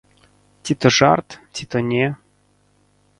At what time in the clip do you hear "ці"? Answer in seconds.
0.69-0.75, 1.59-1.65